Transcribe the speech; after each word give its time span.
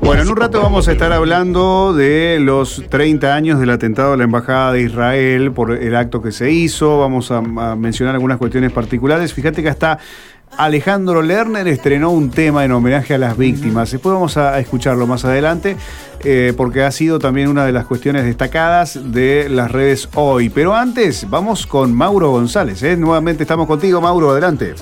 Bueno, 0.00 0.22
en 0.22 0.28
un 0.30 0.36
rato 0.36 0.62
vamos 0.62 0.88
a 0.88 0.92
estar 0.92 1.12
hablando 1.12 1.92
de 1.92 2.38
los 2.40 2.82
30 2.88 3.34
años 3.34 3.60
del 3.60 3.68
atentado 3.68 4.14
a 4.14 4.16
la 4.16 4.24
Embajada 4.24 4.72
de 4.72 4.80
Israel 4.80 5.52
por 5.52 5.72
el 5.72 5.96
acto 5.96 6.22
que 6.22 6.32
se 6.32 6.50
hizo. 6.50 6.98
Vamos 6.98 7.30
a, 7.30 7.42
mencionar 7.42 8.14
algunas 8.14 8.38
cuestiones 8.38 8.72
particulares. 8.72 9.34
Fíjate 9.34 9.62
que 9.62 9.68
hasta 9.68 9.98
Alejandro 10.56 11.20
Lerner 11.20 11.68
estrenó 11.68 12.10
un 12.10 12.30
tema 12.30 12.64
en 12.64 12.72
homenaje 12.72 13.12
a 13.12 13.18
las 13.18 13.36
víctimas. 13.36 13.90
Después 13.90 14.14
vamos 14.14 14.38
a 14.38 14.58
escucharlo 14.58 15.06
más 15.06 15.26
adelante, 15.26 15.76
eh, 16.24 16.54
porque 16.56 16.84
ha 16.84 16.90
sido 16.90 17.18
también 17.18 17.48
una 17.48 17.66
de 17.66 17.72
las 17.72 17.84
cuestiones 17.84 18.24
destacadas 18.24 18.98
de 19.12 19.50
las 19.50 19.70
redes 19.70 20.08
hoy. 20.14 20.48
Pero 20.48 20.74
antes, 20.74 21.28
vamos 21.28 21.66
con 21.66 21.92
Mauro 21.92 22.30
González. 22.30 22.82
¿eh? 22.82 22.96
Nuevamente 22.96 23.42
estamos 23.42 23.66
contigo, 23.66 24.00
Mauro, 24.00 24.30
adelante. 24.30 24.74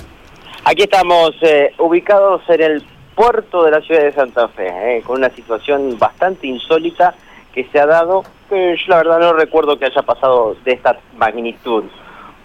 Aquí 0.67 0.81
estamos 0.81 1.35
eh, 1.43 1.75
ubicados 1.77 2.41
en 2.49 2.59
el 2.59 2.83
puerto 3.13 3.63
de 3.63 3.69
la 3.69 3.81
ciudad 3.81 4.01
de 4.01 4.11
Santa 4.13 4.47
Fe, 4.47 5.03
con 5.05 5.19
una 5.19 5.29
situación 5.29 5.99
bastante 5.99 6.47
insólita 6.47 7.13
que 7.53 7.65
se 7.65 7.79
ha 7.79 7.85
dado, 7.85 8.23
yo 8.49 8.75
la 8.87 8.97
verdad 8.97 9.19
no 9.19 9.33
recuerdo 9.33 9.77
que 9.77 9.85
haya 9.85 10.01
pasado 10.01 10.57
de 10.65 10.71
esta 10.71 10.97
magnitud. 11.17 11.83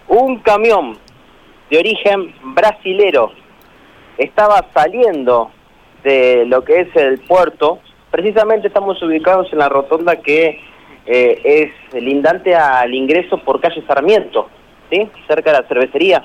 Un 0.07 0.37
camión 0.37 0.99
de 1.71 1.79
origen 1.79 2.35
brasilero. 2.43 3.31
Estaba 4.19 4.67
saliendo 4.71 5.49
de 6.03 6.45
lo 6.45 6.63
que 6.63 6.81
es 6.81 6.95
el 6.95 7.21
puerto. 7.21 7.79
Precisamente 8.11 8.67
estamos 8.67 9.01
ubicados 9.01 9.51
en 9.51 9.57
la 9.57 9.67
rotonda 9.67 10.17
que 10.17 10.59
eh, 11.07 11.41
es 11.43 11.99
lindante 11.99 12.53
al 12.55 12.93
ingreso 12.93 13.39
por 13.39 13.59
calle 13.59 13.83
Sarmiento, 13.87 14.47
¿sí? 14.91 15.09
cerca 15.27 15.53
de 15.53 15.61
la 15.61 15.67
cervecería. 15.67 16.23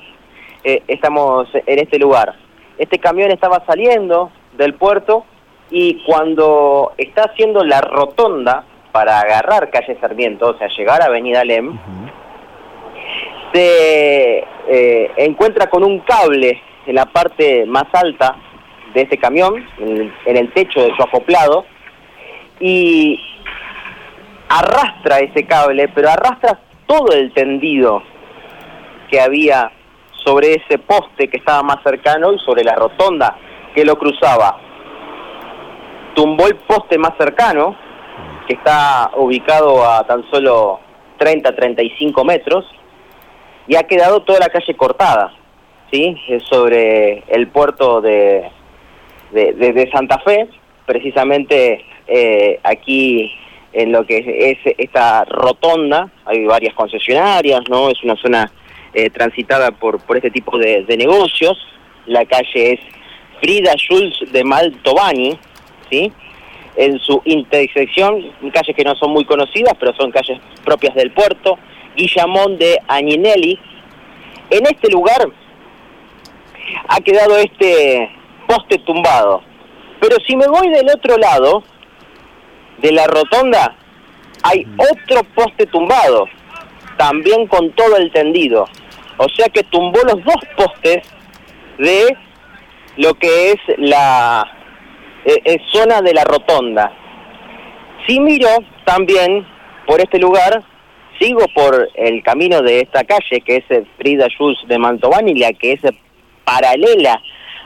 Eh, 0.68 0.82
estamos 0.88 1.46
en 1.54 1.78
este 1.78 1.96
lugar. 1.96 2.34
Este 2.76 2.98
camión 2.98 3.30
estaba 3.30 3.64
saliendo 3.66 4.32
del 4.58 4.74
puerto 4.74 5.24
y 5.70 6.02
cuando 6.04 6.92
está 6.98 7.26
haciendo 7.26 7.62
la 7.62 7.80
rotonda 7.80 8.64
para 8.90 9.20
agarrar 9.20 9.70
calle 9.70 9.96
Sarmiento, 10.00 10.48
o 10.48 10.58
sea, 10.58 10.66
llegar 10.76 11.02
a 11.02 11.04
Avenida 11.04 11.44
Lem, 11.44 11.78
se 13.52 14.38
eh, 14.66 15.12
encuentra 15.18 15.70
con 15.70 15.84
un 15.84 16.00
cable 16.00 16.60
en 16.84 16.96
la 16.96 17.06
parte 17.06 17.64
más 17.64 17.84
alta 17.92 18.34
de 18.92 19.02
ese 19.02 19.18
camión, 19.18 19.64
en, 19.78 20.36
el 20.36 20.52
techo 20.52 20.80
de 20.80 20.96
su 20.96 21.02
acoplado, 21.04 21.64
y 22.58 23.20
arrastra 24.48 25.20
ese 25.20 25.46
cable, 25.46 25.86
pero 25.94 26.10
arrastra 26.10 26.58
todo 26.88 27.12
el 27.12 27.32
tendido 27.34 28.02
que 29.08 29.20
había 29.20 29.70
sobre 30.26 30.54
ese 30.54 30.78
poste 30.78 31.28
que 31.28 31.36
estaba 31.36 31.62
más 31.62 31.78
cercano 31.84 32.32
y 32.32 32.38
sobre 32.40 32.64
la 32.64 32.74
rotonda 32.74 33.38
que 33.74 33.84
lo 33.84 33.96
cruzaba. 33.96 34.58
Tumbó 36.14 36.48
el 36.48 36.56
poste 36.56 36.98
más 36.98 37.12
cercano, 37.16 37.76
que 38.48 38.54
está 38.54 39.12
ubicado 39.16 39.88
a 39.88 40.04
tan 40.04 40.28
solo 40.30 40.80
30-35 41.20 42.24
metros, 42.24 42.64
y 43.68 43.76
ha 43.76 43.84
quedado 43.84 44.22
toda 44.22 44.40
la 44.40 44.48
calle 44.48 44.74
cortada, 44.76 45.32
¿sí? 45.92 46.16
sobre 46.50 47.22
el 47.28 47.48
puerto 47.48 48.00
de, 48.00 48.50
de, 49.30 49.90
Santa 49.92 50.18
Fe, 50.20 50.48
precisamente 50.86 51.84
eh, 52.08 52.58
aquí 52.64 53.32
en 53.72 53.92
lo 53.92 54.04
que 54.06 54.24
es 54.50 54.74
esta 54.78 55.24
rotonda, 55.24 56.10
hay 56.24 56.46
varias 56.46 56.74
concesionarias, 56.74 57.60
¿no? 57.68 57.90
Es 57.90 58.02
una 58.02 58.16
zona 58.16 58.50
eh, 58.96 59.10
transitada 59.10 59.72
por, 59.72 60.00
por 60.00 60.16
este 60.16 60.30
tipo 60.30 60.56
de, 60.56 60.86
negocios. 60.96 61.58
La 62.06 62.24
calle 62.24 62.72
es 62.72 62.80
Frida 63.42 63.74
Schulz 63.76 64.32
de 64.32 64.42
Maltovani, 64.42 65.38
¿sí? 65.90 66.10
En 66.76 66.98
su 67.00 67.20
intersección, 67.26 68.32
calles 68.54 68.74
que 68.74 68.84
no 68.84 68.94
son 68.96 69.10
muy 69.10 69.26
conocidas, 69.26 69.74
pero 69.78 69.94
son 69.96 70.10
calles 70.10 70.40
propias 70.64 70.94
del 70.94 71.10
puerto, 71.10 71.58
Guillamón 71.94 72.56
de 72.56 72.78
Añinelli. 72.88 73.60
En 74.48 74.64
este 74.64 74.90
lugar 74.90 75.28
ha 76.88 77.00
quedado 77.00 77.36
este 77.36 78.10
poste 78.46 78.78
tumbado. 78.78 79.42
Pero 80.00 80.16
si 80.26 80.36
me 80.36 80.48
voy 80.48 80.70
del 80.70 80.88
otro 80.88 81.18
lado, 81.18 81.64
de 82.78 82.92
la 82.92 83.06
rotonda, 83.06 83.76
hay 84.42 84.66
otro 84.78 85.22
poste 85.34 85.66
tumbado, 85.66 86.28
también 86.96 87.46
con 87.46 87.72
todo 87.72 87.98
el 87.98 88.10
tendido. 88.10 88.66
O 89.18 89.28
sea 89.28 89.48
que 89.48 89.62
tumbó 89.64 90.00
los 90.02 90.22
dos 90.24 90.36
postes 90.56 91.02
de 91.78 92.16
lo 92.96 93.14
que 93.14 93.52
es 93.52 93.58
la 93.78 94.46
eh, 95.24 95.40
eh, 95.44 95.58
zona 95.72 96.02
de 96.02 96.14
la 96.14 96.24
rotonda. 96.24 96.92
Si 98.06 98.20
miro 98.20 98.48
también 98.84 99.46
por 99.86 100.00
este 100.00 100.18
lugar, 100.18 100.62
sigo 101.18 101.46
por 101.54 101.88
el 101.94 102.22
camino 102.22 102.62
de 102.62 102.80
esta 102.80 103.04
calle, 103.04 103.40
que 103.40 103.56
es 103.56 103.86
Frida 103.98 104.28
Schulz 104.28 104.58
de 104.68 104.78
Mantovani, 104.78 105.34
la 105.34 105.52
que 105.52 105.72
es 105.72 105.80
paralela 106.44 107.20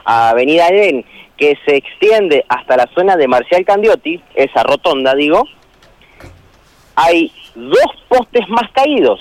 a 0.05 0.31
Avenida 0.31 0.69
Edén, 0.69 1.05
que 1.37 1.59
se 1.65 1.77
extiende 1.77 2.44
hasta 2.49 2.77
la 2.77 2.89
zona 2.94 3.16
de 3.16 3.28
Marcial 3.28 3.65
Candiotti, 3.65 4.21
esa 4.34 4.62
rotonda 4.62 5.15
digo, 5.15 5.44
hay 6.97 7.33
dos 7.55 7.87
postes 8.09 8.49
más 8.49 8.71
caídos. 8.72 9.21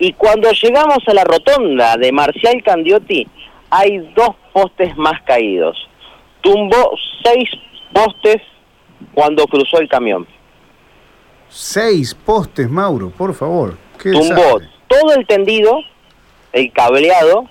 Y 0.00 0.14
cuando 0.14 0.50
llegamos 0.50 0.98
a 1.06 1.14
la 1.14 1.24
rotonda 1.24 1.96
de 1.96 2.10
Marcial 2.10 2.62
Candiotti, 2.64 3.28
hay 3.68 3.98
dos 4.16 4.34
postes 4.52 4.96
más 4.96 5.22
caídos. 5.26 5.76
Tumbó 6.40 6.92
seis 7.22 7.48
postes 7.92 8.42
cuando 9.14 9.46
cruzó 9.46 9.78
el 9.78 9.88
camión. 9.88 10.26
Seis 11.50 12.14
postes, 12.14 12.68
Mauro, 12.70 13.10
por 13.10 13.34
favor. 13.34 13.76
tumbó 14.02 14.60
todo 14.88 15.14
el 15.14 15.26
tendido, 15.26 15.80
el 16.52 16.72
cableado, 16.72 17.44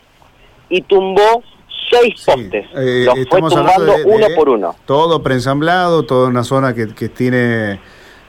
y 0.69 0.81
tumbó 0.81 1.43
seis 1.91 2.15
postes. 2.25 2.65
Eh, 2.75 3.03
Los 3.05 3.15
fue 3.29 3.41
tumbando 3.41 3.95
uno 4.05 4.27
por 4.35 4.49
uno. 4.49 4.75
Todo 4.85 5.21
preensamblado, 5.21 6.03
toda 6.03 6.29
una 6.29 6.43
zona 6.43 6.73
que, 6.73 7.09
tiene, 7.09 7.79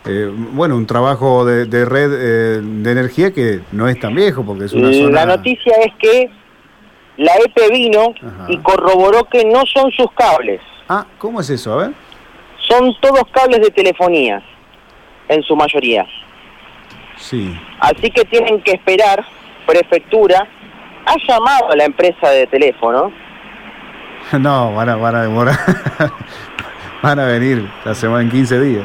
eh, 0.07 0.31
bueno, 0.53 0.77
un 0.77 0.87
trabajo 0.87 1.45
de, 1.45 1.85
red 1.85 2.13
eh, 2.13 2.61
de 2.63 2.91
energía 2.91 3.33
que 3.33 3.61
no 3.73 3.89
es 3.89 4.01
tan 4.01 4.15
viejo, 4.15 4.45
porque 4.45 4.65
es 4.65 4.73
una 4.73 4.93
zona... 4.93 5.11
La 5.11 5.37
noticia 5.37 5.75
es 5.85 5.93
que 5.99 6.31
la 7.19 7.33
EPE 7.37 7.71
vino 7.71 8.15
y 8.49 8.57
corroboró 8.59 9.25
que 9.25 9.45
no 9.45 9.67
son 9.67 9.91
sus 9.93 10.11
cables. 10.13 10.61
Ah, 10.89 11.05
¿cómo 11.19 11.41
es 11.41 11.51
eso? 11.51 11.75
A 11.75 11.77
ver. 11.77 11.91
Son 12.67 12.95
todos 13.01 13.25
cables 13.33 13.61
de 13.61 13.71
telefonía 13.71 14.43
en 15.29 15.43
su 15.43 15.55
mayoría. 15.55 16.07
Sí. 17.17 17.55
Así 17.81 18.11
que 18.11 18.25
tienen 18.25 18.63
que 18.63 18.73
esperar, 18.73 19.23
prefectura, 19.67 20.49
ha 21.05 21.17
llamado 21.29 21.73
a 21.73 21.77
la 21.77 21.85
empresa 21.85 22.31
de 22.31 22.47
teléfono. 22.47 23.13
No, 24.39 24.75
van 24.75 24.89
a, 24.89 24.97
van 24.97 25.15
a 25.17 25.23
demorar. 25.23 25.59
van 27.03 27.19
a 27.19 27.25
venir 27.25 27.69
la 27.85 27.95
semana 27.95 28.23
en 28.23 28.31
15 28.31 28.61
días. 28.61 28.85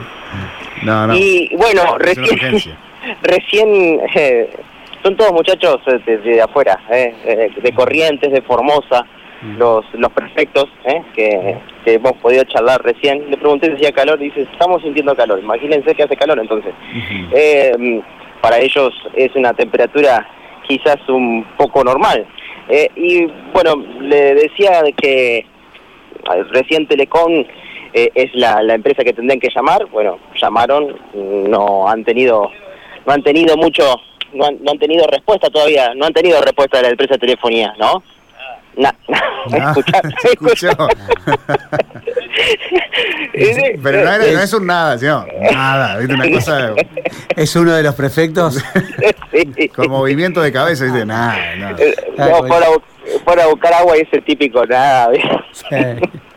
No, 0.83 1.07
no. 1.07 1.15
Y 1.15 1.49
bueno, 1.55 1.97
recién, 1.97 2.77
recién 3.21 4.01
eh, 4.15 4.49
son 5.03 5.15
todos 5.15 5.31
muchachos 5.31 5.79
de, 6.05 6.41
afuera, 6.41 6.79
eh, 6.89 7.51
de 7.61 7.71
Corrientes, 7.73 8.31
de 8.31 8.41
Formosa, 8.41 9.05
mm. 9.41 9.57
los, 9.57 9.85
los 9.93 10.11
prefectos 10.11 10.65
que 11.15 11.57
que 11.85 11.93
hemos 11.93 12.13
podido 12.13 12.43
charlar 12.45 12.81
recién, 12.83 13.29
le 13.29 13.37
pregunté 13.37 13.67
si 13.67 13.73
hacía 13.75 13.91
calor, 13.91 14.19
y 14.19 14.25
dice, 14.25 14.41
estamos 14.51 14.81
sintiendo 14.81 15.15
calor, 15.15 15.39
imagínense 15.39 15.93
que 15.93 16.03
hace 16.03 16.17
calor 16.17 16.39
entonces. 16.39 16.73
Eh, 17.31 18.01
para 18.41 18.59
ellos 18.59 18.91
es 19.15 19.33
una 19.35 19.53
temperatura 19.53 20.27
quizás 20.67 20.97
un 21.07 21.45
poco 21.57 21.83
normal. 21.83 22.25
Eh, 22.67 22.89
y 22.95 23.27
bueno, 23.53 23.75
le 24.01 24.33
decía 24.33 24.81
que 24.97 25.37
eh, 25.37 26.43
recién 26.51 26.87
Telecom 26.87 27.45
es 27.95 28.35
la, 28.35 28.61
empresa 28.73 29.03
que 29.03 29.13
tendrían 29.13 29.39
que 29.39 29.49
llamar, 29.55 29.85
bueno, 29.85 30.19
llamaron, 30.41 30.99
no 31.13 31.87
han 31.87 32.03
tenido, 32.03 32.51
no 33.05 33.13
han 33.13 33.23
tenido 33.23 33.55
mucho, 33.55 33.83
no 34.33 34.45
han, 34.45 34.61
no 34.63 34.71
han 34.71 34.79
tenido 34.79 35.07
respuesta 35.07 35.49
todavía, 35.49 35.93
no 35.95 36.05
han 36.05 36.13
tenido 36.13 36.41
respuesta 36.41 36.77
de 36.77 36.83
la 36.83 36.89
empresa 36.89 37.13
de 37.13 37.19
telefonía, 37.19 37.73
¿no? 37.79 38.03
No, 38.77 38.89
Pero 43.83 44.03
no, 44.03 44.11
es 44.41 44.53
un 44.53 44.67
nada, 44.67 44.97
¿sí? 44.97 45.05
Nada, 45.05 45.97
¿viste? 45.97 46.13
Una 46.13 46.29
cosa. 46.31 46.73
Es 47.35 47.55
uno 47.55 47.73
de 47.73 47.83
los 47.83 47.95
prefectos. 47.95 48.63
Con 49.75 49.89
movimiento 49.89 50.41
de 50.41 50.53
cabeza, 50.53 50.85
dice 50.85 51.05
nada, 51.05 51.37
nada. 51.57 51.75
Eh, 51.77 51.93
no, 52.17 52.47
fuera, 53.23 53.43
a 53.43 53.47
buscar 53.47 53.73
agua 53.73 53.97
y 53.97 54.01
ese 54.01 54.21
típico, 54.21 54.65
nada. 54.65 55.09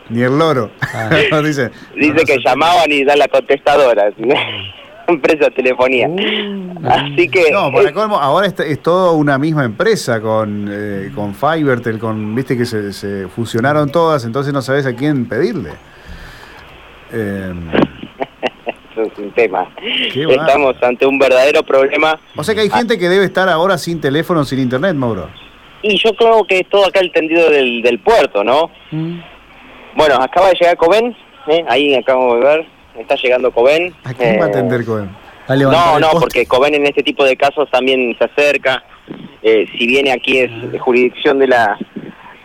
Ni 0.09 0.21
el 0.21 0.37
loro. 0.37 0.71
Ah. 0.93 1.09
dice 1.43 1.71
dice 1.95 2.23
que 2.25 2.37
llamaban 2.43 2.91
y 2.91 3.03
dan 3.03 3.19
la 3.19 3.27
contestadora. 3.27 4.11
empresa 5.09 5.45
de 5.45 5.51
telefonía. 5.51 6.07
Uh. 6.07 6.87
Así 6.87 7.27
que... 7.29 7.51
No, 7.51 7.71
para 7.71 7.91
colmo, 7.93 8.17
ahora 8.17 8.47
es, 8.47 8.59
es 8.59 8.81
todo 8.81 9.13
una 9.13 9.37
misma 9.37 9.65
empresa 9.65 10.21
con, 10.21 10.67
eh, 10.71 11.11
con 11.13 11.33
Fivertel, 11.35 11.99
con, 11.99 12.33
viste 12.35 12.57
que 12.57 12.65
se, 12.65 12.93
se 12.93 13.27
fusionaron 13.27 13.91
todas, 13.91 14.23
entonces 14.25 14.53
no 14.53 14.61
sabes 14.61 14.85
a 14.85 14.95
quién 14.95 15.27
pedirle. 15.27 15.71
Eh, 17.11 17.53
eso 18.91 19.01
es 19.01 19.17
un 19.17 19.31
tema. 19.31 19.67
Estamos 19.81 20.75
ante 20.81 21.05
un 21.05 21.17
verdadero 21.17 21.63
problema. 21.63 22.19
o 22.35 22.43
sea 22.43 22.55
que 22.55 22.61
hay 22.61 22.69
gente 22.69 22.97
que 22.97 23.09
debe 23.09 23.25
estar 23.25 23.49
ahora 23.49 23.77
sin 23.77 23.99
teléfono, 23.99 24.45
sin 24.45 24.59
internet, 24.59 24.95
Mauro. 24.95 25.29
Y 25.81 25.97
yo 25.97 26.13
creo 26.13 26.43
que 26.43 26.59
es 26.59 26.69
todo 26.69 26.85
acá 26.85 26.99
el 26.99 27.11
tendido 27.11 27.49
del, 27.49 27.81
del 27.81 27.99
puerto, 27.99 28.43
¿no? 28.43 28.69
Bueno, 29.95 30.15
acaba 30.15 30.49
de 30.49 30.55
llegar 30.55 30.77
Coben, 30.77 31.15
¿eh? 31.47 31.65
ahí 31.67 31.95
acabamos 31.95 32.39
de 32.39 32.45
ver, 32.45 32.67
está 32.97 33.15
llegando 33.15 33.51
Coben. 33.51 33.93
¿A 34.03 34.13
quién 34.13 34.39
va 34.39 34.45
a 34.45 34.47
Eh, 34.47 34.51
atender 34.51 34.81
a 35.47 35.55
levantar 35.55 35.99
No, 36.01 36.13
no, 36.13 36.19
porque 36.19 36.45
Coben 36.45 36.75
en 36.75 36.85
este 36.85 37.03
tipo 37.03 37.23
de 37.25 37.35
casos 37.35 37.69
también 37.71 38.15
se 38.17 38.25
acerca. 38.25 38.83
Eh, 39.41 39.65
si 39.77 39.87
viene 39.87 40.11
aquí 40.11 40.37
es 40.39 40.51
jurisdicción 40.81 41.39
de 41.39 41.47
la 41.47 41.77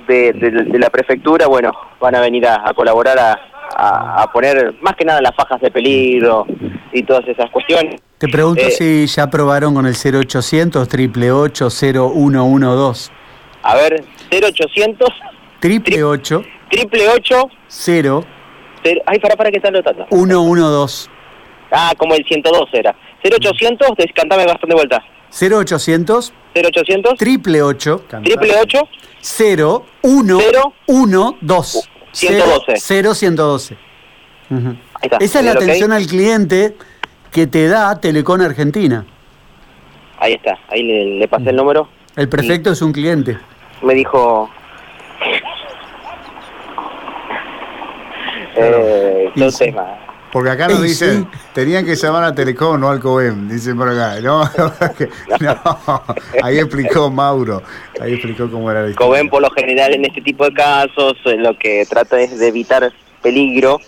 de, 0.06 0.32
de- 0.34 0.50
de 0.64 0.78
la 0.78 0.90
prefectura, 0.90 1.46
bueno, 1.46 1.72
van 1.98 2.14
a 2.14 2.20
venir 2.20 2.46
a, 2.46 2.62
a 2.68 2.74
colaborar 2.74 3.18
a, 3.18 3.40
a- 3.76 4.22
a 4.22 4.32
poner 4.32 4.74
más 4.82 4.94
que 4.96 5.04
nada 5.04 5.20
las 5.22 5.34
fajas 5.34 5.60
de 5.62 5.70
peligro 5.70 6.46
y 6.92 7.02
todas 7.02 7.26
esas 7.26 7.50
cuestiones. 7.50 8.00
Te 8.18 8.28
pregunto 8.28 8.62
Eh, 8.62 8.70
si 8.70 9.06
ya 9.06 9.28
probaron 9.30 9.74
con 9.74 9.86
el 9.86 9.94
0800 9.94 10.82
888 10.82 11.68
0112. 11.70 13.10
A 13.62 13.74
ver, 13.76 14.04
0800 14.30 15.08
Triple 16.74 17.08
8 17.08 17.08
triple 17.08 17.08
8 17.08 17.48
0 17.68 18.24
Ay, 19.06 19.18
para, 19.18 19.36
para 19.36 19.50
que 19.50 19.56
está 19.56 19.68
anotando. 19.68 20.06
112. 20.10 21.08
Ah, 21.70 21.92
como 21.96 22.14
el 22.14 22.24
112 22.24 22.78
era. 22.78 22.94
0800, 23.22 23.96
descantame 23.96 24.44
bastante 24.44 24.74
vuelta. 24.74 25.02
0800 25.30 26.32
0800 26.54 27.14
triple 27.16 27.62
8 27.62 28.04
triple 28.22 28.54
8 28.60 28.78
0 29.20 29.86
1 30.02 30.38
Cero. 30.40 30.74
1 30.86 31.38
2 31.40 31.90
112. 32.12 32.72
0 32.76 33.14
112. 33.14 33.76
Ujú. 34.50 34.68
Ahí 34.68 34.76
está. 35.02 35.16
Esa 35.16 35.38
es 35.40 35.44
la 35.46 35.52
atención 35.52 35.92
al 35.92 36.06
cliente 36.06 36.76
que 37.32 37.46
te 37.46 37.66
da 37.68 37.98
Telecom 38.00 38.40
Argentina. 38.42 39.06
Ahí 40.18 40.34
está, 40.34 40.58
ahí 40.68 40.82
le, 40.82 41.18
le 41.18 41.28
pasé 41.28 41.50
el 41.50 41.56
número. 41.56 41.88
El 42.16 42.28
prefecto 42.28 42.70
es 42.70 42.82
un 42.82 42.92
cliente. 42.92 43.38
Me 43.82 43.94
dijo... 43.94 44.48
Eh, 48.56 49.30
todo 49.36 49.50
sí. 49.50 49.64
tema. 49.66 49.98
Porque 50.32 50.50
acá 50.50 50.66
nos 50.66 50.82
dicen, 50.82 51.28
sí. 51.32 51.38
tenían 51.52 51.84
que 51.86 51.94
llamar 51.94 52.24
a 52.24 52.34
Telecom, 52.34 52.80
no 52.80 52.88
al 52.90 52.98
COEM, 52.98 53.48
dicen 53.48 53.76
por 53.78 53.88
acá. 53.88 54.20
No, 54.20 54.42
no, 55.40 56.02
ahí 56.42 56.58
explicó 56.58 57.08
Mauro, 57.08 57.62
ahí 58.00 58.14
explicó 58.14 58.50
cómo 58.50 58.68
era 58.68 58.88
historia. 58.88 59.06
Coben 59.06 59.28
por 59.28 59.42
lo 59.42 59.50
general 59.50 59.94
en 59.94 60.04
este 60.06 60.20
tipo 60.22 60.44
de 60.44 60.52
casos 60.52 61.14
eh, 61.26 61.36
lo 61.36 61.56
que 61.56 61.86
trata 61.88 62.20
es 62.20 62.36
de 62.36 62.48
evitar 62.48 62.92
peligro. 63.22 63.78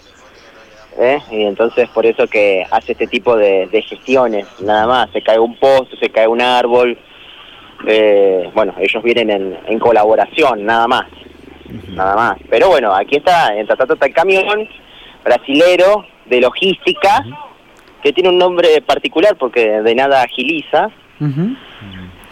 ¿eh? 1.00 1.18
Y 1.32 1.42
entonces 1.42 1.88
por 1.88 2.06
eso 2.06 2.28
que 2.28 2.64
hace 2.70 2.92
este 2.92 3.08
tipo 3.08 3.36
de, 3.36 3.66
de 3.66 3.82
gestiones, 3.82 4.46
nada 4.60 4.86
más. 4.86 5.10
Se 5.12 5.22
cae 5.22 5.40
un 5.40 5.58
poste, 5.58 5.96
se 5.98 6.10
cae 6.10 6.28
un 6.28 6.40
árbol. 6.40 6.96
eh, 7.88 8.50
bueno, 8.54 8.72
ellos 8.78 9.02
vienen 9.02 9.30
en, 9.30 9.58
en 9.66 9.78
colaboración, 9.80 10.64
nada 10.64 10.86
más. 10.86 11.06
Nada 11.94 12.14
más. 12.16 12.38
Pero 12.50 12.68
bueno, 12.68 12.94
aquí 12.94 13.16
está, 13.16 13.54
en 13.56 13.66
Tatato 13.66 13.94
está 13.94 14.06
el 14.06 14.14
camión 14.14 14.44
brasilero 15.24 16.04
de 16.26 16.40
logística, 16.40 17.24
que 18.02 18.12
tiene 18.12 18.28
un 18.30 18.38
nombre 18.38 18.80
particular 18.82 19.36
porque 19.38 19.80
de 19.82 19.94
nada 19.94 20.22
agiliza. 20.22 20.88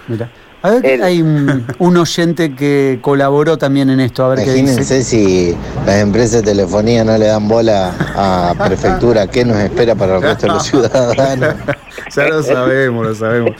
Mira. 0.08 0.28
A 0.62 0.70
ver, 0.70 0.86
El- 0.86 1.02
hay 1.02 1.20
un, 1.20 1.66
un 1.78 1.96
oyente 1.98 2.54
que 2.54 2.98
colaboró 3.02 3.58
también 3.58 3.90
en 3.90 4.00
esto, 4.00 4.24
a 4.24 4.28
ver 4.30 4.38
qué 4.38 4.44
dice. 4.52 4.60
Imagínense 4.60 5.02
si 5.02 5.54
las 5.84 5.96
empresas 6.00 6.42
de 6.42 6.52
telefonía 6.52 7.04
no 7.04 7.18
le 7.18 7.26
dan 7.26 7.46
bola 7.48 7.92
a 8.16 8.54
prefectura, 8.66 9.26
¿qué 9.26 9.44
nos 9.44 9.58
espera 9.58 9.94
para 9.94 10.16
el 10.16 10.22
resto 10.22 10.46
de 10.46 10.52
los 10.54 10.62
ciudadanos? 10.62 11.54
ya 12.16 12.28
lo 12.28 12.42
sabemos, 12.42 13.06
lo 13.06 13.14
sabemos. 13.14 13.50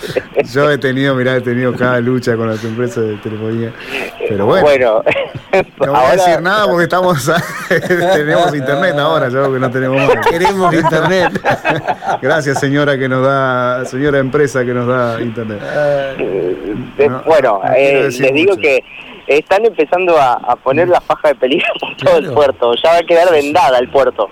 Yo 0.50 0.70
he 0.70 0.78
tenido, 0.78 1.14
mirá, 1.14 1.36
he 1.36 1.40
tenido 1.42 1.74
cada 1.74 2.00
lucha 2.00 2.36
con 2.36 2.48
las 2.48 2.64
empresas 2.64 3.04
de 3.04 3.16
telefonía. 3.18 3.70
Pero 4.28 4.46
bueno, 4.46 4.64
Bueno, 4.66 5.02
no 5.86 5.92
voy 5.92 6.00
a 6.00 6.12
decir 6.12 6.40
nada 6.40 6.66
porque 6.66 6.84
estamos 6.84 7.30
tenemos 8.14 8.54
internet 8.54 8.94
ahora, 8.98 9.28
yo 9.28 9.52
que 9.52 9.58
no 9.58 9.70
tenemos 9.70 9.96
más. 10.14 10.26
Queremos 10.26 10.74
internet. 10.74 11.40
Gracias 12.22 12.60
señora 12.60 12.98
que 12.98 13.08
nos 13.08 13.24
da, 13.24 13.84
señora 13.84 14.18
empresa 14.18 14.64
que 14.64 14.72
nos 14.74 14.86
da 14.86 15.20
internet. 15.20 15.58
Eh, 15.62 17.08
No, 17.08 17.22
bueno, 17.24 17.60
no 17.64 17.72
eh, 17.74 18.04
les 18.04 18.18
digo 18.32 18.52
mucho. 18.52 18.62
que 18.62 18.82
están 19.26 19.64
empezando 19.64 20.16
a, 20.18 20.34
a 20.34 20.56
poner 20.56 20.88
la 20.88 21.00
faja 21.00 21.28
de 21.28 21.34
peligro 21.34 21.66
por 21.80 21.96
todo 21.96 22.18
el 22.18 22.32
puerto. 22.32 22.74
Ya 22.82 22.90
va 22.92 22.98
a 22.98 23.02
quedar 23.02 23.30
vendada 23.30 23.78
el 23.78 23.88
puerto. 23.88 24.28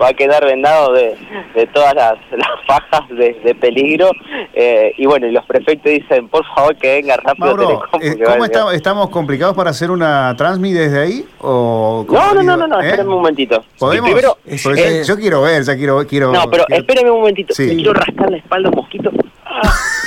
Va 0.00 0.08
a 0.08 0.12
quedar 0.14 0.44
vendado 0.44 0.92
de, 0.92 1.16
de 1.54 1.66
todas 1.68 1.94
las, 1.94 2.14
las 2.32 2.48
fajas 2.66 3.08
de, 3.10 3.40
de 3.44 3.54
peligro. 3.54 4.10
eh, 4.52 4.92
y 4.96 5.06
bueno, 5.06 5.26
y 5.26 5.32
los 5.32 5.44
prefectos 5.46 5.90
dicen, 5.92 6.28
por 6.28 6.44
favor, 6.54 6.76
que 6.76 6.94
venga 6.96 7.16
rápido 7.16 7.46
Mauro, 7.46 7.66
Telecom, 7.66 8.00
eh, 8.02 8.24
¿cómo 8.24 8.34
llegar". 8.36 8.40
está- 8.44 8.74
estamos 8.74 9.08
complicados 9.10 9.54
para 9.56 9.70
hacer 9.70 9.90
una 9.90 10.34
transmi 10.36 10.72
desde 10.72 11.00
ahí? 11.00 11.24
O 11.40 12.04
No, 12.08 12.34
no, 12.34 12.42
no, 12.42 12.56
no, 12.56 12.66
no, 12.66 12.80
¿eh? 12.80 12.84
espérenme 12.86 13.10
un 13.12 13.18
momentito. 13.20 13.64
¿Podemos? 13.78 14.08
Primero, 14.10 14.38
eh, 14.46 15.02
yo 15.06 15.16
quiero 15.16 15.42
ver, 15.42 15.62
ya 15.62 15.76
quiero, 15.76 16.06
quiero. 16.06 16.32
no, 16.32 16.48
pero 16.50 16.64
quiero- 16.66 16.80
espérenme 16.82 17.10
un 17.10 17.18
momentito. 17.20 17.54
Sí. 17.54 17.74
Quiero 17.76 17.92
rascar 17.94 18.30
la 18.30 18.36
espalda 18.38 18.68
un 18.68 18.76
mosquito. 18.76 19.10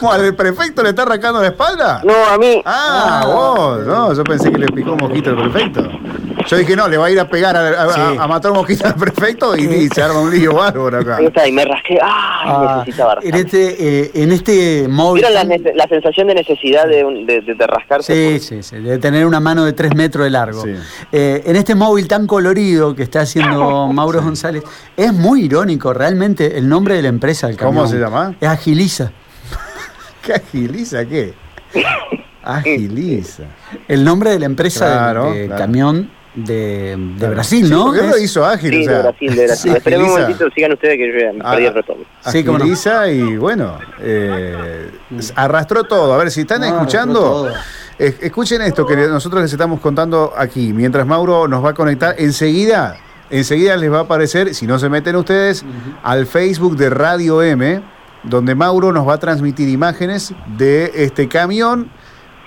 ¿Cómo 0.00 0.12
al 0.12 0.34
prefecto 0.34 0.82
le 0.82 0.88
está 0.90 1.02
arrancando 1.02 1.40
la 1.42 1.48
espalda? 1.48 2.00
No, 2.04 2.14
a 2.32 2.38
mí. 2.38 2.60
Ah, 2.64 3.22
vos, 3.26 3.86
no, 3.86 4.14
yo 4.14 4.24
pensé 4.24 4.50
que 4.50 4.58
le 4.58 4.66
picó 4.68 4.92
un 4.92 4.98
mosquito 4.98 5.30
al 5.30 5.36
prefecto. 5.50 5.86
Yo 6.46 6.56
dije, 6.56 6.74
no, 6.74 6.88
le 6.88 6.96
va 6.96 7.06
a 7.06 7.10
ir 7.10 7.20
a 7.20 7.28
pegar, 7.28 7.54
a, 7.54 7.68
a- 7.82 7.92
Sí. 7.92 8.00
a- 8.18 8.22
a 8.24 8.26
matar 8.26 8.50
un 8.50 8.56
mosquito 8.56 8.86
al 8.86 8.94
prefecto 8.94 9.54
y, 9.56 9.62
y 9.64 9.88
se 9.88 10.02
arma 10.02 10.20
un 10.20 10.30
lío 10.30 10.54
bárbaro 10.54 10.98
acá. 10.98 11.16
Ahí 11.16 11.26
está, 11.26 11.46
y 11.46 11.52
me 11.52 11.64
rasqué. 11.66 11.98
¡Ay! 12.02 12.08
Ah, 12.50 12.76
necesitaba 12.78 13.12
en 13.12 13.32
rascar. 13.32 13.40
este, 13.40 14.00
eh, 14.06 14.10
en 14.14 14.32
este 14.32 14.88
móvil. 14.88 15.22
¿Vieron 15.26 15.48
la, 15.76 15.86
sensación 15.86 16.28
de 16.28 16.34
necesidad 16.34 16.86
de, 16.88 17.04
un- 17.04 17.26
de, 17.26 17.42
de- 17.42 17.54
de 17.54 17.66
rascarse? 17.66 18.38
Sí, 18.40 18.40
sí, 18.40 18.62
sí, 18.62 18.76
de 18.76 18.96
tener 18.98 19.26
una 19.26 19.38
mano 19.38 19.64
de 19.66 19.74
3 19.74 19.94
metros 19.94 20.24
de 20.24 20.30
largo. 20.30 20.62
Sí. 20.62 20.74
Eh, 21.12 21.42
en 21.44 21.56
este 21.56 21.74
móvil 21.74 22.08
tan 22.08 22.26
colorido 22.26 22.94
que 22.96 23.02
está 23.02 23.20
haciendo 23.20 23.86
Mauro 23.92 24.22
González, 24.22 24.64
es 24.96 25.12
muy 25.12 25.42
irónico 25.44 25.92
realmente 25.92 26.56
el 26.56 26.66
nombre 26.68 26.94
de 26.94 27.02
la 27.02 27.08
empresa 27.08 27.48
del 27.48 27.58
¿Cómo 27.58 27.86
se 27.86 27.98
llama? 27.98 28.34
Es 28.40 28.48
Agiliza. 28.48 29.12
¿Qué 30.22 30.32
agiliza 30.34 31.04
qué? 31.04 31.34
Agiliza. 32.42 33.44
El 33.88 34.04
nombre 34.04 34.30
de 34.30 34.38
la 34.38 34.46
empresa 34.46 35.12
del- 35.12 35.32
de 35.34 35.46
claro. 35.46 35.58
camión 35.60 36.10
de, 36.34 36.96
de 36.96 37.14
Claro. 37.18 37.34
Brasil, 37.34 37.64
Sí, 37.66 37.70
¿no? 37.70 37.92
lo 37.92 38.14
Es- 38.16 38.22
hizo 38.22 38.44
ágil, 38.44 38.70
Sí, 38.70 38.80
o 38.80 38.84
sea. 38.84 38.92
de 38.96 39.02
Brasil, 39.02 39.34
de 39.36 39.44
Brasil. 39.46 39.72
Esperen 39.76 40.02
un 40.02 40.10
momentito, 40.10 40.48
sigan 40.54 40.72
ustedes 40.72 40.96
que 40.96 41.12
yo 41.12 41.18
ya 41.18 41.44
Ah, 41.44 41.50
perdí 41.52 41.66
el 41.66 41.74
retorno. 41.74 42.04
Sí, 42.26 42.44
cómo 42.44 42.58
no. 42.58 42.64
Agiliza 42.64 43.10
y 43.10 43.36
bueno, 43.36 43.78
eh, 44.00 44.90
arrastró 45.34 45.84
todo. 45.84 46.14
A 46.14 46.18
ver, 46.18 46.30
si 46.30 46.42
están 46.42 46.60
No, 46.60 46.66
escuchando, 46.68 47.52
escuchen 47.98 48.62
esto 48.62 48.86
que 48.86 48.96
nosotros 48.96 49.42
les 49.42 49.52
estamos 49.52 49.80
contando 49.80 50.32
aquí. 50.36 50.72
Mientras 50.72 51.06
Mauro 51.06 51.46
nos 51.48 51.64
va 51.64 51.70
a 51.70 51.74
conectar, 51.74 52.14
enseguida, 52.18 52.96
enseguida 53.28 53.76
les 53.76 53.92
va 53.92 53.98
a 53.98 54.02
aparecer, 54.02 54.54
si 54.54 54.66
no 54.66 54.78
se 54.78 54.88
meten 54.88 55.16
ustedes, 55.16 55.64
al 56.02 56.26
Facebook 56.26 56.76
de 56.76 56.90
Radio 56.90 57.42
M, 57.42 57.82
donde 58.22 58.54
Mauro 58.54 58.92
nos 58.92 59.08
va 59.08 59.14
a 59.14 59.18
transmitir 59.18 59.68
imágenes 59.68 60.34
de 60.56 60.90
este 60.94 61.28
camión 61.28 61.90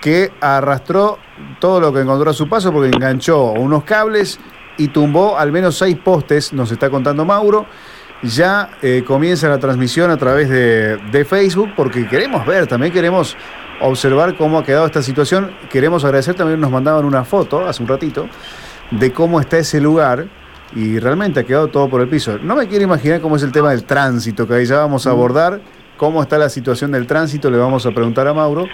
que 0.00 0.32
arrastró 0.40 1.18
todo 1.60 1.80
lo 1.80 1.92
que 1.92 2.00
encontró 2.00 2.30
a 2.30 2.34
su 2.34 2.48
paso 2.48 2.72
porque 2.72 2.94
enganchó 2.94 3.52
unos 3.52 3.84
cables 3.84 4.38
y 4.76 4.88
tumbó 4.88 5.38
al 5.38 5.52
menos 5.52 5.78
seis 5.78 5.96
postes, 5.96 6.52
nos 6.52 6.70
está 6.70 6.90
contando 6.90 7.24
Mauro. 7.24 7.66
Ya 8.22 8.70
eh, 8.80 9.04
comienza 9.06 9.48
la 9.48 9.58
transmisión 9.58 10.10
a 10.10 10.16
través 10.16 10.48
de, 10.48 10.96
de 10.96 11.24
Facebook 11.24 11.70
porque 11.76 12.06
queremos 12.06 12.46
ver, 12.46 12.66
también 12.66 12.92
queremos 12.92 13.36
observar 13.80 14.36
cómo 14.36 14.58
ha 14.58 14.64
quedado 14.64 14.86
esta 14.86 15.02
situación. 15.02 15.52
Queremos 15.70 16.04
agradecer, 16.04 16.34
también 16.34 16.60
nos 16.60 16.70
mandaban 16.70 17.04
una 17.04 17.24
foto 17.24 17.66
hace 17.66 17.82
un 17.82 17.88
ratito 17.88 18.28
de 18.90 19.12
cómo 19.12 19.40
está 19.40 19.58
ese 19.58 19.80
lugar 19.80 20.26
y 20.74 20.98
realmente 20.98 21.40
ha 21.40 21.44
quedado 21.44 21.68
todo 21.68 21.88
por 21.88 22.00
el 22.00 22.08
piso. 22.08 22.38
No 22.42 22.56
me 22.56 22.66
quiero 22.66 22.84
imaginar 22.84 23.20
cómo 23.20 23.36
es 23.36 23.42
el 23.42 23.52
tema 23.52 23.70
del 23.70 23.84
tránsito, 23.84 24.46
que 24.46 24.54
ahí 24.54 24.66
ya 24.66 24.78
vamos 24.78 25.06
a 25.06 25.10
abordar 25.10 25.60
cómo 25.96 26.22
está 26.22 26.38
la 26.38 26.48
situación 26.48 26.92
del 26.92 27.06
tránsito, 27.06 27.50
le 27.50 27.58
vamos 27.58 27.86
a 27.86 27.92
preguntar 27.92 28.26
a 28.26 28.34
Mauro. 28.34 28.66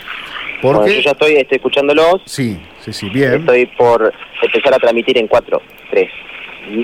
Bueno, 0.62 0.78
Porque... 0.78 0.96
yo 0.96 1.00
ya 1.00 1.10
estoy 1.12 1.34
este, 1.34 1.56
escuchándolos. 1.56 2.22
Sí, 2.24 2.60
sí, 2.80 2.92
sí, 2.92 3.08
bien. 3.10 3.40
Estoy 3.40 3.66
por 3.78 4.12
empezar 4.42 4.74
a 4.74 4.78
transmitir 4.78 5.18
en 5.18 5.26
4, 5.26 5.60
3, 5.90 6.08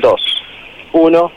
2, 0.03 0.15
1. 0.93 1.33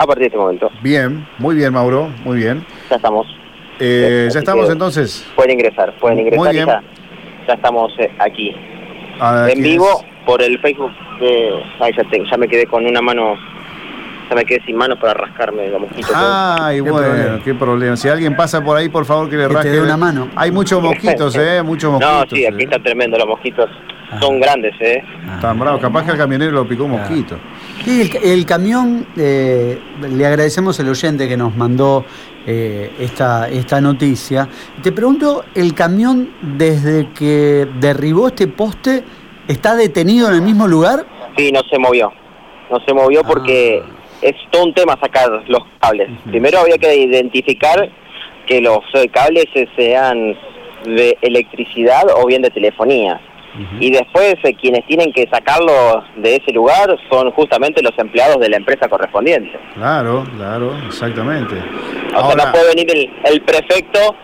A 0.00 0.06
partir 0.06 0.20
de 0.20 0.26
este 0.26 0.38
momento. 0.38 0.70
Bien, 0.80 1.26
muy 1.38 1.56
bien, 1.56 1.72
Mauro, 1.72 2.08
muy 2.24 2.36
bien. 2.36 2.64
Ya 2.88 2.96
estamos. 2.96 3.26
Eh, 3.80 4.26
Así 4.28 4.34
ya 4.34 4.38
estamos 4.40 4.70
entonces. 4.70 5.26
Pueden 5.34 5.52
ingresar, 5.52 5.92
pueden 5.98 6.18
Muy 6.18 6.26
ingresar 6.26 6.52
y 6.52 6.56
bien. 6.56 6.66
ya, 6.68 6.82
ya 7.48 7.54
estamos 7.54 7.92
eh, 7.98 8.10
aquí. 8.20 8.54
Aquí 9.20 9.52
en 9.52 9.62
vivo 9.62 10.04
por 10.28 10.42
el 10.42 10.58
Facebook 10.58 10.92
de... 11.20 11.50
Ay, 11.80 11.92
ya, 11.96 12.04
te- 12.04 12.22
ya 12.30 12.36
me 12.36 12.46
quedé 12.46 12.66
con 12.66 12.84
una 12.84 13.00
mano 13.00 13.34
ya 14.28 14.34
me 14.36 14.44
quedé 14.44 14.60
sin 14.66 14.76
manos 14.76 14.98
para 14.98 15.14
rascarme 15.14 15.68
los 15.70 15.80
mosquitos. 15.80 16.12
Ay, 16.14 16.76
Qué 16.76 16.90
bueno, 16.90 17.08
problema. 17.08 17.40
qué 17.42 17.54
problema. 17.54 17.96
Si 17.96 18.08
alguien 18.10 18.36
pasa 18.36 18.62
por 18.62 18.76
ahí, 18.76 18.90
por 18.90 19.06
favor, 19.06 19.30
que 19.30 19.36
le 19.38 19.44
Que 19.44 19.48
te 19.48 19.54
rasque. 19.54 19.70
dé 19.70 19.80
una 19.80 19.96
mano. 19.96 20.28
Hay 20.36 20.50
muchos 20.50 20.82
mosquitos, 20.82 21.34
¿eh? 21.40 21.62
Muchos 21.62 21.92
mosquitos. 21.92 22.26
no, 22.30 22.36
sí, 22.36 22.44
aquí 22.44 22.60
¿eh? 22.60 22.64
están 22.64 22.82
tremendos 22.82 23.18
los 23.18 23.26
mosquitos. 23.26 23.70
Ah. 24.10 24.18
Son 24.20 24.38
grandes, 24.38 24.74
¿eh? 24.80 25.02
Están 25.34 25.58
bravos. 25.58 25.80
Capaz 25.80 26.04
que 26.04 26.10
al 26.10 26.18
camionero 26.18 26.52
lo 26.52 26.68
picó 26.68 26.84
un 26.84 26.92
Ah. 26.92 26.98
mosquito. 26.98 27.38
Sí, 27.86 28.02
el, 28.22 28.30
el 28.32 28.44
camión, 28.44 29.06
eh, 29.16 29.78
le 30.10 30.26
agradecemos 30.26 30.78
al 30.78 30.90
oyente 30.90 31.26
que 31.26 31.38
nos 31.38 31.56
mandó 31.56 32.04
eh, 32.46 32.90
esta, 33.00 33.48
esta 33.48 33.80
noticia. 33.80 34.46
Te 34.82 34.92
pregunto, 34.92 35.46
¿el 35.54 35.72
camión 35.72 36.28
desde 36.42 37.08
que 37.14 37.66
derribó 37.80 38.28
este 38.28 38.46
poste 38.46 39.04
está 39.48 39.74
detenido 39.76 40.28
en 40.28 40.34
el 40.34 40.42
mismo 40.42 40.66
lugar? 40.66 41.04
Sí, 41.36 41.50
no 41.52 41.60
se 41.70 41.78
movió. 41.78 42.12
No 42.70 42.78
se 42.86 42.92
movió 42.94 43.22
porque 43.24 43.82
Ah. 43.84 43.88
es 44.22 44.34
todo 44.50 44.64
un 44.64 44.74
tema 44.74 44.96
sacar 45.00 45.28
los 45.48 45.62
cables. 45.80 46.08
Primero 46.30 46.60
había 46.60 46.78
que 46.78 46.94
identificar 46.96 47.88
que 48.46 48.60
los 48.60 48.78
cables 49.12 49.46
sean 49.76 50.36
de 50.84 51.16
electricidad 51.22 52.04
o 52.16 52.26
bien 52.26 52.42
de 52.42 52.50
telefonía. 52.50 53.20
Y 53.80 53.90
después 53.90 54.36
eh, 54.44 54.54
quienes 54.54 54.86
tienen 54.86 55.12
que 55.12 55.26
sacarlo 55.32 56.04
de 56.16 56.36
ese 56.36 56.52
lugar 56.52 56.96
son 57.10 57.32
justamente 57.32 57.82
los 57.82 57.90
empleados 57.98 58.38
de 58.38 58.48
la 58.50 58.56
empresa 58.58 58.88
correspondiente. 58.88 59.58
Claro, 59.74 60.22
claro, 60.36 60.76
exactamente. 60.86 61.56
O 62.14 62.30
sea, 62.30 62.36
no 62.46 62.52
puede 62.52 62.68
venir 62.76 62.86
el, 62.94 63.10
el 63.32 63.40
prefecto, 63.42 64.14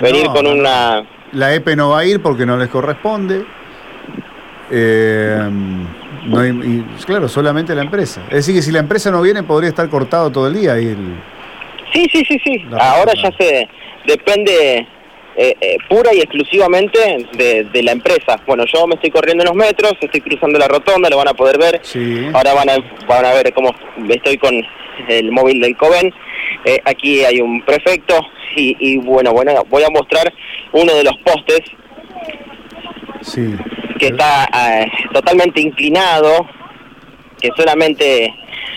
venir 0.00 0.26
No, 0.26 0.34
con 0.34 0.46
una... 0.46 1.02
La 1.32 1.54
EPE 1.54 1.76
no 1.76 1.90
va 1.90 2.00
a 2.00 2.04
ir 2.04 2.20
porque 2.20 2.44
no 2.44 2.58
les 2.58 2.68
corresponde. 2.68 3.46
Eh, 4.70 5.38
no 6.26 6.46
y, 6.46 6.84
claro, 7.04 7.28
solamente 7.28 7.74
la 7.74 7.82
empresa. 7.82 8.22
Es 8.30 8.36
decir, 8.46 8.54
que 8.54 8.62
si 8.62 8.72
la 8.72 8.78
empresa 8.80 9.10
no 9.10 9.20
viene, 9.22 9.42
podría 9.42 9.68
estar 9.68 9.88
cortado 9.90 10.30
todo 10.32 10.46
el 10.48 10.54
día. 10.54 10.80
Y 10.80 10.86
el- 10.86 11.20
Sí, 11.92 12.06
sí, 12.12 12.24
sí, 12.28 12.38
sí. 12.44 12.64
Ahora 12.80 13.12
ya 13.14 13.30
se 13.38 13.68
depende 14.06 14.86
eh, 15.36 15.56
eh, 15.60 15.76
pura 15.88 16.12
y 16.14 16.18
exclusivamente 16.18 16.98
de, 17.36 17.64
de 17.64 17.82
la 17.82 17.92
empresa. 17.92 18.40
Bueno, 18.46 18.64
yo 18.72 18.86
me 18.86 18.94
estoy 18.94 19.10
corriendo 19.10 19.42
unos 19.44 19.54
metros, 19.56 19.92
estoy 20.00 20.20
cruzando 20.20 20.58
la 20.58 20.66
rotonda, 20.68 21.08
lo 21.10 21.16
van 21.18 21.28
a 21.28 21.34
poder 21.34 21.58
ver. 21.58 21.80
Sí. 21.82 22.26
Ahora 22.32 22.54
van 22.54 22.70
a, 22.70 22.76
van 23.06 23.24
a 23.24 23.32
ver 23.34 23.52
cómo 23.52 23.70
estoy 24.08 24.38
con 24.38 24.52
el 25.08 25.30
móvil 25.32 25.60
del 25.60 25.76
COVEN. 25.76 26.12
Eh, 26.64 26.78
aquí 26.84 27.24
hay 27.24 27.40
un 27.40 27.62
prefecto 27.62 28.14
y, 28.56 28.76
y 28.80 28.96
bueno, 28.98 29.32
bueno, 29.32 29.52
voy 29.68 29.82
a 29.82 29.90
mostrar 29.90 30.32
uno 30.72 30.94
de 30.94 31.04
los 31.04 31.16
postes 31.24 31.60
Sí. 33.20 33.54
Que 34.04 34.10
está 34.10 34.46
eh, 34.54 34.86
totalmente 35.14 35.62
inclinado, 35.62 36.46
que 37.40 37.48
solamente 37.56 38.34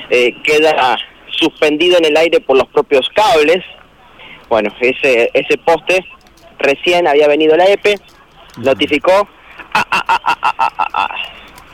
eh, 0.10 0.42
queda 0.42 0.98
suspendido 1.32 1.98
en 1.98 2.06
el 2.06 2.16
aire 2.16 2.40
por 2.40 2.56
los 2.56 2.68
propios 2.70 3.10
cables. 3.10 3.62
Bueno, 4.48 4.74
ese 4.80 5.30
ese 5.34 5.58
poste 5.58 6.06
recién 6.60 7.08
había 7.10 7.28
venido 7.28 7.58
la 7.58 7.68
EPE, 7.68 7.96
notificó. 8.64 9.28
Ah, 9.74 9.86
ah, 9.92 10.04
ah, 10.08 10.22
ah, 10.24 10.54
ah, 10.60 10.88
ah. 10.94 11.16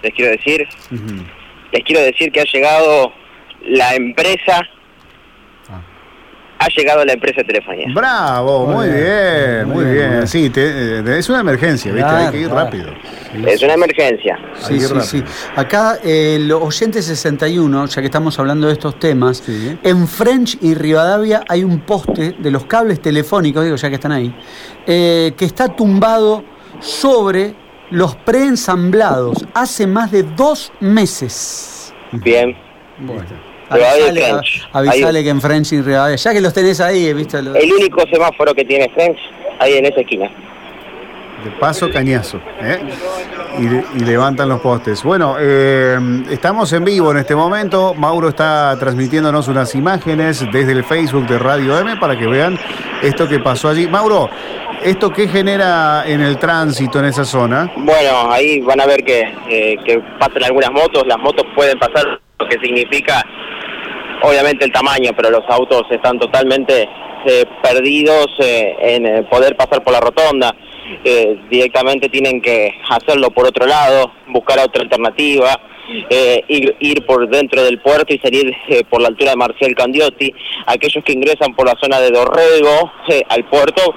Les 0.02 0.14
quiero 0.16 0.32
decir, 0.32 0.68
les 1.72 1.84
quiero 1.84 2.02
decir 2.02 2.32
que 2.32 2.42
ha 2.42 2.46
llegado 2.46 3.14
la 3.68 3.94
empresa. 3.94 4.68
Ha 6.64 6.68
llegado 6.76 7.04
la 7.06 7.14
empresa 7.14 7.38
de 7.42 7.44
telefonía. 7.46 7.88
Bravo, 7.94 8.66
muy 8.68 8.76
Muy 8.76 8.86
bien, 8.88 9.04
bien, 9.06 9.70
muy 9.70 9.86
bien. 9.86 10.28
Sí, 10.28 10.50
te- 10.50 11.00
eh, 11.00 11.18
es 11.20 11.30
una 11.30 11.42
emergencia, 11.42 11.92
¿viste? 11.92 12.10
Hay 12.10 12.32
que 12.32 12.38
ir 12.40 12.48
claro. 12.50 12.66
rápido. 12.66 12.94
Es 13.48 13.62
una 13.64 13.74
emergencia. 13.74 14.38
Sí, 14.60 14.80
sí, 14.80 15.02
sí. 15.02 15.24
Acá 15.56 15.98
el 16.04 16.52
oyente 16.52 17.02
61, 17.02 17.86
ya 17.88 18.02
que 18.02 18.06
estamos 18.08 18.38
hablando 18.40 18.68
de 18.68 18.74
estos 18.74 19.00
temas, 19.00 19.38
Sí. 19.38 19.78
en 19.84 20.08
French 20.08 20.58
y 20.62 20.74
Rivadavia 20.76 21.44
hay 21.50 21.64
un 21.64 21.80
poste 21.82 22.36
de 22.40 22.52
los 22.52 22.66
cables 22.66 23.02
telefónicos, 23.02 23.64
digo 23.64 23.76
ya 23.76 23.90
que 23.90 23.96
están 23.96 24.12
ahí, 24.12 24.34
eh, 24.88 25.34
que 25.36 25.46
está 25.46 25.68
tumbado 25.70 26.44
sobre 26.80 27.56
los 27.92 28.16
preensamblados 28.16 29.46
hace 29.54 29.86
más 29.88 30.12
de 30.12 30.24
dos 30.24 30.72
meses. 30.80 31.94
Bien. 32.12 32.56
Bueno. 33.00 33.53
Avisale, 34.74 35.24
que 35.24 35.30
en 35.30 35.42
French 35.42 35.72
y 35.74 35.82
Rivadavia, 35.82 36.16
ya 36.16 36.34
que 36.34 36.42
los 36.42 36.54
tenés 36.54 36.80
ahí, 36.82 37.14
¿viste? 37.14 37.42
Lo- 37.42 37.56
El 37.56 37.72
único 37.74 38.02
semáforo 38.12 38.54
que 38.54 38.66
tiene 38.66 38.90
French, 38.94 39.18
ahí 39.60 39.74
en 39.74 39.86
esa 39.86 40.02
esquina. 40.02 40.30
De 41.44 41.52
paso, 41.60 41.90
cañazo. 41.92 42.40
¿eh? 42.62 42.80
Y, 43.60 44.00
y 44.02 44.06
levantan 44.06 44.50
los 44.50 44.62
postes. 44.62 45.04
Bueno, 45.04 45.36
eh, 45.40 45.98
estamos 46.30 46.72
en 46.74 46.86
vivo 46.86 47.12
en 47.12 47.18
este 47.18 47.36
momento. 47.36 47.94
Mauro 47.94 48.30
está 48.30 48.76
transmitiéndonos 48.80 49.48
unas 49.48 49.76
imágenes 49.76 50.46
desde 50.52 50.72
el 50.72 50.84
Facebook 50.84 51.28
de 51.28 51.38
Radio 51.38 51.78
M 51.80 51.98
para 51.98 52.18
que 52.18 52.26
vean 52.28 52.58
esto 53.02 53.28
que 53.28 53.40
pasó 53.40 53.70
allí. 53.70 53.88
Mauro, 53.88 54.30
¿esto 54.82 55.10
qué 55.10 55.28
genera 55.28 56.04
en 56.08 56.22
el 56.22 56.38
tránsito 56.38 57.00
en 57.00 57.06
esa 57.06 57.26
zona? 57.26 57.72
Bueno, 57.76 58.32
ahí 58.32 58.62
van 58.62 58.80
a 58.80 58.86
ver 58.86 59.04
que, 59.04 59.22
eh, 59.50 59.76
que 59.86 60.00
pasan 60.20 60.44
algunas 60.44 60.72
motos, 60.72 61.06
las 61.06 61.20
motos 61.20 61.46
pueden 61.56 61.78
pasar, 61.78 62.22
lo 62.40 62.48
que 62.48 62.58
significa 62.60 63.22
obviamente 64.24 64.66
el 64.66 64.72
tamaño, 64.72 65.12
pero 65.16 65.30
los 65.30 65.44
autos 65.50 65.84
están 65.92 66.18
totalmente 66.18 66.88
eh, 67.26 67.46
perdidos 67.62 68.28
eh, 68.40 68.76
en 68.80 69.06
eh, 69.06 69.24
poder 69.24 69.56
pasar 69.56 69.84
por 69.84 69.94
la 69.94 70.00
rotonda. 70.00 70.56
Eh, 71.04 71.40
directamente 71.50 72.10
tienen 72.10 72.42
que 72.42 72.74
hacerlo 72.90 73.32
por 73.32 73.48
otro 73.48 73.66
lado, 73.66 74.12
buscar 74.28 74.60
otra 74.60 74.82
alternativa, 74.82 75.60
eh, 76.10 76.44
ir, 76.48 76.76
ir 76.80 77.06
por 77.06 77.28
dentro 77.30 77.62
del 77.62 77.80
puerto 77.80 78.14
y 78.14 78.20
salir 78.20 78.56
eh, 78.70 78.84
por 78.90 79.02
la 79.02 79.10
altura 79.10 79.32
de 79.32 79.38
Marcial 79.38 79.76
Candiotti. 79.76 80.34
Aquellos 80.66 81.04
que 81.04 81.12
ingresan 81.12 81.54
por 81.56 81.68
la 81.68 81.76
zona 81.80 82.00
de 82.00 82.10
Dorrego 82.10 82.92
eh, 83.10 83.24
al 83.28 83.44
puerto, 83.46 83.94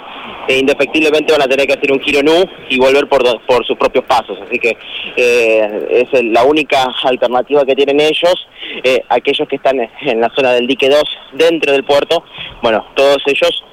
indefectiblemente 0.49 1.33
van 1.33 1.43
a 1.43 1.47
tener 1.47 1.67
que 1.67 1.75
hacer 1.75 1.93
un 1.93 2.01
giro 2.01 2.23
nu 2.23 2.45
y 2.69 2.79
volver 2.79 3.09
por, 3.09 3.23
por 3.47 3.65
sus 3.65 3.77
propios 3.77 4.05
pasos. 4.05 4.37
Así 4.47 4.59
que 4.59 4.77
es 5.17 6.09
la 6.25 6.43
única 6.45 6.93
alternativa 7.05 7.65
que 7.65 7.75
tienen 7.75 8.01
ellos. 8.01 8.49
Aquellos 9.09 9.49
que 9.49 9.57
están 9.57 9.79
en 10.03 10.21
la 10.21 10.31
zona 10.35 10.53
del 10.53 10.67
dique 10.67 10.89
2 10.89 11.03
dentro 11.33 11.73
del 11.73 11.85
puerto, 11.85 12.25
bueno, 12.63 12.85
todos 12.95 13.23
ellos 13.27 13.65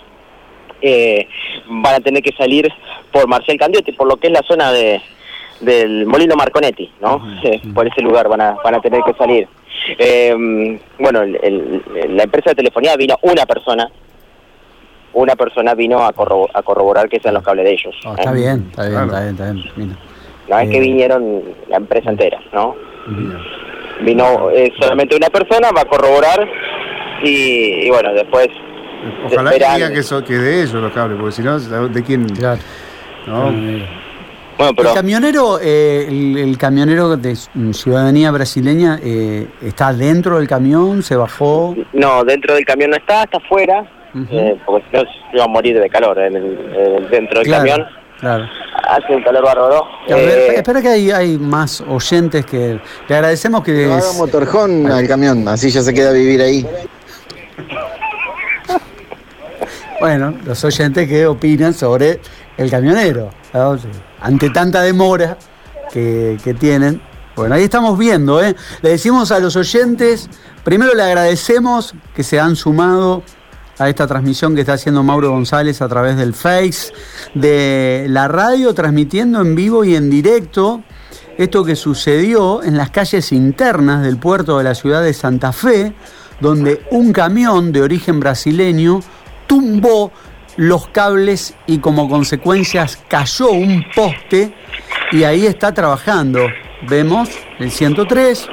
eh, 0.84 1.28
van 1.68 1.96
a 1.96 2.00
tener 2.02 2.22
que 2.22 2.34
salir 2.34 2.68
por 3.12 3.28
Marcel 3.28 3.58
Candiotti, 3.58 3.94
por 3.94 4.08
lo 4.08 4.18
que 4.18 4.28
es 4.28 4.34
la 4.34 4.44
zona 4.44 4.72
de 4.72 5.02
del 5.62 6.06
Molino 6.06 6.36
Marconetti, 6.36 6.92
¿no? 7.02 7.26
Eh, 7.44 7.62
por 7.74 7.88
ese 7.88 8.02
lugar 8.02 8.28
van 8.28 8.42
a, 8.42 8.52
van 8.64 8.76
a 8.76 8.82
tener 8.82 9.02
que 9.04 9.14
salir. 9.14 9.48
Eh, 9.98 10.78
bueno, 11.00 11.22
el- 11.22 11.40
el- 11.42 12.18
la 12.18 12.24
empresa 12.24 12.50
de 12.52 12.56
telefonía 12.56 12.96
vino 12.98 13.18
una 13.22 13.46
persona, 13.46 13.90
una 15.14 15.36
persona 15.36 15.74
vino 15.74 16.00
a, 16.04 16.12
corro- 16.14 16.50
a 16.54 16.62
corroborar 16.64 17.08
que 17.08 17.20
sean 17.20 17.36
los 17.36 17.44
cables 17.44 17.66
de 17.66 17.72
ellos. 17.74 17.96
Oh, 18.06 18.12
¿eh? 18.12 18.16
está 18.20 18.32
bien, 18.34 18.68
está 18.72 18.82
bien, 18.90 18.94
Claro. 18.94 19.06
está 19.08 19.20
bien, 19.22 19.36
está 19.36 19.52
bien. 19.52 19.66
mira. 19.78 19.96
No 20.50 20.60
es 20.60 20.70
que 20.70 20.78
Eh, 20.78 20.82
vinieron 20.82 21.42
la 21.70 21.78
empresa 21.78 22.10
entera, 22.10 22.40
¿no? 22.52 22.76
Vino 24.02 24.50
eh, 24.52 24.72
solamente 24.80 25.16
una 25.16 25.30
persona, 25.30 25.70
va 25.72 25.82
a 25.82 25.86
corroborar 25.86 26.46
y, 27.24 27.86
y 27.86 27.90
bueno, 27.90 28.12
después 28.14 28.50
Ojalá 29.26 29.52
que 29.52 29.58
diga 29.76 29.92
que, 29.92 30.04
so- 30.04 30.24
que 30.24 30.34
de 30.38 30.62
ellos 30.64 30.74
los 30.76 30.92
cables, 30.94 31.18
porque 31.20 31.36
si 31.36 31.42
no, 31.42 31.60
¿de 31.60 32.04
quién? 32.04 32.28
Claro. 32.30 32.62
¿No? 33.28 33.52
Bueno, 34.56 34.74
pero 34.78 34.90
El 34.90 34.96
camionero, 34.96 35.60
eh, 35.62 36.06
el, 36.08 36.38
el 36.38 36.58
camionero 36.60 37.18
de 37.18 37.36
mm, 37.56 37.72
ciudadanía 37.72 38.30
brasileña 38.32 39.00
eh, 39.02 39.48
está 39.62 39.92
dentro 39.94 40.38
del 40.38 40.48
camión, 40.48 41.02
se 41.02 41.16
bajó. 41.16 41.76
no, 41.94 42.24
dentro 42.24 42.54
del 42.54 42.64
camión 42.64 42.92
no 42.92 42.98
está, 42.98 43.24
está 43.24 43.38
afuera, 43.38 43.84
eh, 44.30 44.56
porque 44.66 44.86
si 44.92 44.96
no 44.98 45.02
se 45.04 45.36
iba 45.36 45.44
a 45.46 45.48
morir 45.48 45.80
de 45.80 45.90
calor 45.90 46.20
en 46.20 46.36
el- 46.36 46.60
eh, 46.76 47.08
dentro 47.10 47.40
del 47.40 47.48
Claro, 47.48 47.66
camión. 47.68 47.88
Claro. 48.20 48.46
Hace 48.88 49.16
un 49.16 49.24
calor 49.24 49.44
bárbaro. 49.44 49.86
Eh, 50.08 50.54
espera 50.58 50.82
que 50.82 50.88
hay, 50.88 51.12
hay 51.12 51.38
más 51.40 51.82
oyentes 51.82 52.46
que 52.46 52.80
le 53.10 53.16
agradecemos 53.16 53.64
que 53.64 53.86
Haga 53.86 53.98
es- 53.98 54.16
motorjón 54.18 54.86
al 54.90 55.08
camión, 55.08 55.48
así 55.48 55.72
ya 55.72 55.82
se 55.82 55.94
queda 55.94 56.12
a 56.12 56.14
vivir 56.14 56.42
ahí. 56.42 56.66
Bueno, 60.04 60.34
los 60.44 60.62
oyentes 60.66 61.08
que 61.08 61.26
opinan 61.26 61.74
sobre 61.74 62.20
el 62.58 62.70
camionero. 62.70 63.30
Ante 64.20 64.50
tanta 64.50 64.82
demora 64.82 65.38
que 65.94 66.58
tienen. 66.60 67.02
Bueno, 67.38 67.56
ahí 67.56 67.64
estamos 67.64 67.98
viendo, 67.98 68.44
¿eh? 68.44 68.54
Le 68.82 68.90
decimos 68.90 69.32
a 69.32 69.40
los 69.40 69.56
oyentes, 69.56 70.30
primero 70.66 70.94
le 70.94 71.04
agradecemos 71.04 71.96
que 72.14 72.22
se 72.22 72.38
han 72.38 72.58
sumado 72.58 73.24
a 73.80 73.88
esta 73.88 74.06
transmisión 74.06 74.56
que 74.56 74.60
está 74.60 74.74
haciendo 74.74 75.04
Mauro 75.04 75.30
González 75.30 75.82
a 75.82 75.88
través 75.88 76.18
del 76.18 76.34
Face 76.34 76.92
de 77.34 78.06
la 78.10 78.28
radio, 78.28 78.74
transmitiendo 78.74 79.40
en 79.40 79.56
vivo 79.56 79.86
y 79.86 79.96
en 79.96 80.10
directo 80.10 80.84
esto 81.38 81.64
que 81.64 81.78
sucedió 81.78 82.62
en 82.62 82.76
las 82.76 82.90
calles 82.90 83.32
internas 83.32 84.04
del 84.04 84.18
puerto 84.18 84.58
de 84.58 84.66
la 84.66 84.76
ciudad 84.76 85.02
de 85.02 85.14
Santa 85.14 85.54
Fe, 85.54 85.96
donde 86.42 86.86
un 86.92 87.14
camión 87.14 87.72
de 87.72 87.84
origen 87.84 88.20
brasileño 88.20 89.00
tumbó 89.48 90.12
los 90.58 90.88
cables 90.88 91.56
y 91.66 91.80
como 91.80 92.10
consecuencias 92.10 93.00
cayó 93.08 93.52
un 93.52 93.86
poste 93.96 94.54
y 95.12 95.24
ahí 95.24 95.46
está 95.46 95.74
trabajando. 95.74 96.40
Vemos 96.88 97.30
el 97.60 97.72
103, 97.72 98.48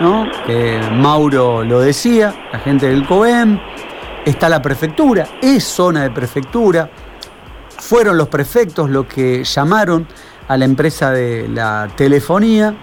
¿no? 0.00 0.26
que 0.46 0.80
Mauro 0.92 1.64
lo 1.64 1.80
decía, 1.80 2.34
la 2.52 2.58
gente 2.60 2.88
del 2.88 3.06
COEM, 3.06 3.58
está 4.24 4.48
la 4.48 4.62
prefectura, 4.62 5.26
es 5.40 5.64
zona 5.64 6.04
de 6.04 6.10
prefectura, 6.10 6.90
fueron 7.78 8.16
los 8.16 8.28
prefectos 8.28 8.88
los 8.88 9.06
que 9.06 9.42
llamaron 9.42 10.06
a 10.48 10.56
la 10.56 10.64
empresa 10.64 11.10
de 11.10 11.48
la 11.48 11.88
telefonía 11.96 12.76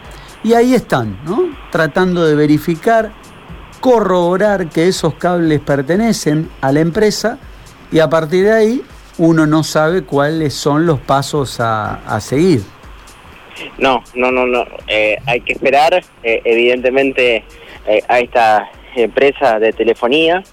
y 0.43 0.53
ahí 0.53 0.73
están, 0.73 1.19
¿no? 1.23 1.49
tratando 1.71 2.25
de 2.25 2.35
verificar, 2.35 3.11
corroborar 3.79 4.69
que 4.69 4.87
esos 4.87 5.13
cables 5.15 5.59
pertenecen 5.59 6.49
a 6.61 6.71
la 6.71 6.79
empresa 6.79 7.37
y 7.91 7.99
a 7.99 8.09
partir 8.09 8.45
de 8.45 8.53
ahí 8.53 8.81
uno 9.17 9.45
no 9.45 9.63
sabe 9.63 10.03
cuáles 10.03 10.53
son 10.53 10.85
los 10.85 10.99
pasos 10.99 11.59
a, 11.59 11.95
a 12.05 12.19
seguir. 12.21 12.61
No, 13.77 14.03
no, 14.15 14.31
no, 14.31 14.45
no. 14.45 14.65
Eh, 14.87 15.17
hay 15.25 15.41
que 15.41 15.53
esperar, 15.53 16.01
eh, 16.23 16.41
evidentemente, 16.45 17.43
eh, 17.87 18.01
a 18.07 18.19
esta 18.19 18.69
empresa 18.95 19.59
de 19.59 19.73
telefonía, 19.73 20.43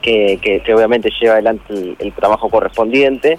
que, 0.00 0.38
que, 0.40 0.60
que 0.64 0.74
obviamente 0.74 1.10
lleva 1.20 1.34
adelante 1.34 1.64
el, 1.68 1.96
el 1.98 2.12
trabajo 2.12 2.48
correspondiente. 2.48 3.38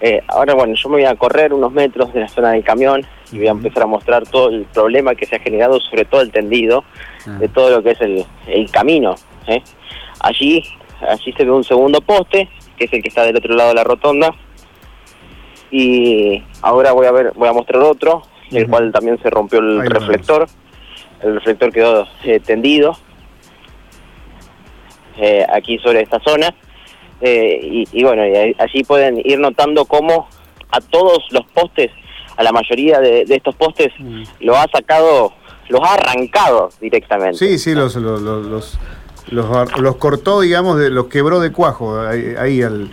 Eh, 0.00 0.20
ahora, 0.28 0.54
bueno, 0.54 0.74
yo 0.74 0.88
me 0.88 0.96
voy 0.96 1.04
a 1.04 1.14
correr 1.16 1.52
unos 1.54 1.72
metros 1.72 2.12
de 2.12 2.20
la 2.20 2.28
zona 2.28 2.50
del 2.52 2.64
camión 2.64 3.04
y 3.32 3.38
voy 3.38 3.48
a 3.48 3.52
empezar 3.52 3.82
a 3.84 3.86
mostrar 3.86 4.24
todo 4.26 4.50
el 4.50 4.64
problema 4.66 5.14
que 5.14 5.26
se 5.26 5.36
ha 5.36 5.38
generado, 5.40 5.80
sobre 5.80 6.04
todo 6.04 6.20
el 6.20 6.30
tendido, 6.30 6.84
Ah. 7.26 7.38
de 7.40 7.48
todo 7.48 7.70
lo 7.70 7.82
que 7.82 7.90
es 7.90 8.00
el, 8.00 8.24
el 8.46 8.70
camino. 8.70 9.16
¿eh? 9.48 9.60
Allí, 10.20 10.62
allí 11.08 11.32
se 11.32 11.44
ve 11.44 11.50
un 11.50 11.64
segundo 11.64 12.00
poste, 12.00 12.48
que 12.76 12.84
es 12.84 12.92
el 12.92 13.02
que 13.02 13.08
está 13.08 13.24
del 13.24 13.36
otro 13.36 13.54
lado 13.54 13.70
de 13.70 13.74
la 13.74 13.82
rotonda, 13.84 14.32
y 15.70 16.42
ahora 16.62 16.92
voy 16.92 17.06
a 17.06 17.12
ver, 17.12 17.32
voy 17.34 17.48
a 17.48 17.52
mostrar 17.52 17.82
otro, 17.82 18.22
el 18.52 18.68
cual 18.68 18.92
también 18.92 19.18
se 19.20 19.28
rompió 19.30 19.58
el 19.58 19.80
Ahí 19.80 19.88
reflector. 19.88 20.46
El 21.20 21.34
reflector 21.34 21.72
quedó 21.72 22.06
eh, 22.22 22.38
tendido 22.38 22.96
eh, 25.18 25.44
aquí 25.52 25.78
sobre 25.78 26.02
esta 26.02 26.20
zona. 26.20 26.54
Eh, 27.20 27.60
y, 27.62 27.88
y 27.92 28.04
bueno, 28.04 28.26
y 28.26 28.54
allí 28.58 28.84
pueden 28.84 29.20
ir 29.24 29.38
notando 29.38 29.84
cómo 29.86 30.28
a 30.70 30.80
todos 30.80 31.24
los 31.30 31.44
postes, 31.54 31.90
a 32.36 32.42
la 32.42 32.52
mayoría 32.52 33.00
de, 33.00 33.24
de 33.24 33.34
estos 33.36 33.54
postes, 33.54 33.92
Mm. 33.98 34.22
lo 34.40 34.56
ha 34.56 34.66
sacado, 34.72 35.32
los 35.68 35.80
ha 35.82 35.94
arrancado 35.94 36.68
directamente. 36.80 37.38
Sí, 37.38 37.58
sí, 37.58 37.74
los, 37.74 37.94
los, 37.96 38.20
los, 38.20 38.46
los, 38.46 38.78
los- 39.30 39.78
los 39.78 39.96
cortó, 39.96 40.40
digamos, 40.40 40.78
de, 40.78 40.90
los 40.90 41.06
quebró 41.06 41.40
de 41.40 41.50
cuajo 41.52 42.00
ahí, 42.00 42.34
ahí 42.38 42.62
al- 42.62 42.90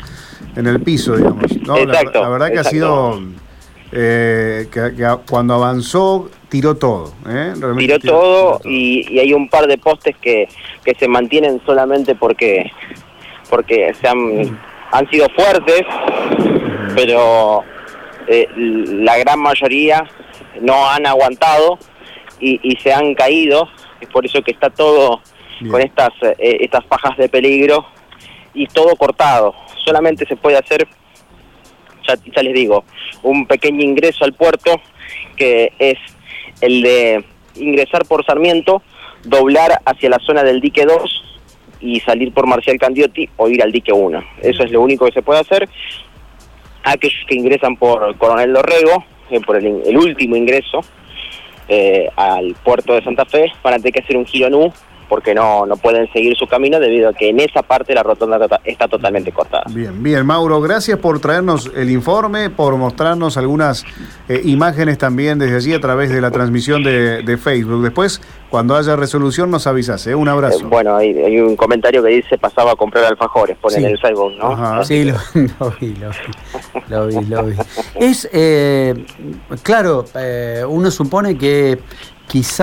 en 0.55 0.67
el 0.67 0.79
piso, 0.81 1.15
digamos. 1.17 1.43
No, 1.67 1.77
Exacto, 1.77 2.21
la, 2.21 2.29
verdad 2.29 2.47
que 2.47 2.53
exacto. 2.53 2.69
ha 2.69 2.71
sido, 2.71 3.19
eh, 3.91 4.67
que, 4.71 5.17
cuando 5.29 5.53
avanzó, 5.55 6.29
tiró 6.49 6.75
todo. 6.75 7.11
¿eh? 7.27 7.53
Realmente 7.59 7.99
tiró 7.99 8.13
todo 8.13 8.61
y, 8.65 9.05
y 9.13 9.19
hay 9.19 9.33
un 9.33 9.49
par 9.49 9.67
de 9.67 9.77
postes 9.77 10.15
que, 10.21 10.47
que 10.83 10.95
se 10.95 11.07
mantienen 11.07 11.61
solamente 11.65 12.15
porque 12.15 12.71
porque 13.53 13.93
se 13.93 14.07
han, 14.07 14.59
han 14.91 15.07
sido 15.11 15.27
fuertes, 15.29 15.83
pero 16.95 17.63
eh, 18.25 18.47
la 18.55 19.15
gran 19.19 19.39
mayoría 19.39 20.09
no 20.59 20.89
han 20.89 21.05
aguantado 21.05 21.77
y, 22.39 22.59
y 22.63 22.75
se 22.77 22.91
han 22.91 23.13
caído. 23.13 23.69
Es 24.01 24.09
por 24.09 24.25
eso 24.25 24.41
que 24.41 24.53
está 24.53 24.71
todo 24.71 25.21
Bien. 25.59 25.71
con 25.71 25.81
estas 25.81 26.09
eh, 26.39 26.57
estas 26.61 26.83
fajas 26.87 27.15
de 27.15 27.29
peligro 27.29 27.85
y 28.55 28.65
todo 28.65 28.95
cortado. 28.95 29.53
Solamente 29.85 30.25
se 30.25 30.35
puede 30.35 30.57
hacer, 30.57 30.87
ya, 32.07 32.15
ya 32.35 32.41
les 32.41 32.55
digo, 32.55 32.85
un 33.21 33.45
pequeño 33.45 33.83
ingreso 33.83 34.25
al 34.25 34.33
puerto 34.33 34.81
que 35.37 35.73
es 35.77 35.99
el 36.59 36.81
de 36.81 37.23
ingresar 37.53 38.03
por 38.05 38.25
Sarmiento, 38.25 38.81
doblar 39.25 39.79
hacia 39.85 40.09
la 40.09 40.17
zona 40.25 40.41
del 40.41 40.59
dique 40.59 40.85
2 40.87 41.32
y 41.83 41.99
salir 41.99 42.31
por 42.31 42.47
Marcial 42.47 42.77
Candiotti 42.79 43.29
o 43.35 43.49
ir 43.49 43.61
al 43.61 43.71
dique 43.71 43.91
1. 43.91 44.23
Eso 44.41 44.63
es 44.63 44.71
lo 44.71 44.81
único 44.81 45.05
que 45.05 45.11
se 45.11 45.21
puede 45.21 45.41
hacer. 45.41 45.67
Aquellos 46.83 47.25
que 47.27 47.35
ingresan 47.35 47.75
por 47.75 48.17
Coronel 48.17 48.53
Dorrego, 48.53 49.03
eh, 49.29 49.41
por 49.41 49.57
el, 49.57 49.81
el 49.85 49.97
último 49.97 50.35
ingreso 50.35 50.81
eh, 51.67 52.09
al 52.15 52.55
puerto 52.63 52.93
de 52.93 53.03
Santa 53.03 53.25
Fe, 53.25 53.51
van 53.61 53.75
a 53.75 53.77
tener 53.77 53.93
que 53.93 53.99
hacer 53.99 54.17
un 54.17 54.25
giro 54.25 54.47
en 54.47 54.55
U 54.55 54.73
porque 55.09 55.33
no, 55.35 55.65
no 55.65 55.77
pueden 55.77 56.11
seguir 56.13 56.35
su 56.37 56.47
camino 56.47 56.79
debido 56.79 57.09
a 57.09 57.13
que 57.13 57.29
en 57.29 57.39
esa 57.39 57.61
parte 57.61 57.93
la 57.93 58.03
rotonda 58.03 58.39
tota- 58.39 58.61
está 58.63 58.87
totalmente 58.87 59.31
cortada. 59.31 59.63
Bien, 59.69 60.01
bien, 60.01 60.25
Mauro, 60.25 60.59
gracias 60.61 60.97
por 60.99 61.19
traernos 61.19 61.71
el 61.75 61.89
informe, 61.89 62.49
por 62.49 62.75
mostrarnos 62.77 63.37
algunas 63.37 63.83
eh, 64.29 64.41
imágenes 64.43 64.97
también 64.97 65.39
desde 65.39 65.55
allí 65.55 65.73
a 65.73 65.79
través 65.79 66.09
de 66.09 66.21
la 66.21 66.31
transmisión 66.31 66.83
de, 66.83 67.23
de 67.23 67.37
Facebook. 67.37 67.83
Después, 67.83 68.21
cuando 68.49 68.75
haya 68.75 68.95
resolución, 68.95 69.49
nos 69.51 69.67
avisas. 69.67 70.05
¿eh? 70.07 70.15
Un 70.15 70.27
abrazo. 70.29 70.59
Eh, 70.61 70.67
bueno, 70.69 70.95
hay, 70.95 71.09
hay 71.17 71.39
un 71.39 71.55
comentario 71.55 72.03
que 72.03 72.09
dice 72.09 72.37
pasaba 72.37 72.71
a 72.71 72.75
comprar 72.75 73.05
alfajores, 73.05 73.57
ponen 73.57 73.79
Sí. 73.81 73.85
el 73.85 73.99
Facebook, 73.99 74.33
¿no? 74.37 74.51
Ajá. 74.51 74.83
Sí, 74.85 75.03
lo, 75.05 75.13
lo 75.59 75.73
vi, 75.79 75.95
lo 75.95 76.09
vi, 76.09 76.87
lo 76.89 77.07
vi, 77.07 77.25
lo 77.25 77.43
vi. 77.45 77.55
Es, 77.95 78.29
eh, 78.31 79.05
claro, 79.63 80.05
eh, 80.15 80.63
uno 80.67 80.91
supone 80.91 81.37
que 81.37 81.79
quizás 82.27 82.61